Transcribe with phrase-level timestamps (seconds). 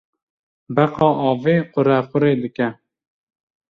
[0.75, 2.67] Beqa avê qurequrê dike.